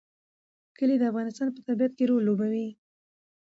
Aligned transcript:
کلي 0.77 0.95
د 0.99 1.03
افغانستان 1.11 1.47
په 1.51 1.59
طبیعت 1.67 1.91
کې 1.97 2.05
رول 2.09 2.21
لوبوي. 2.27 2.67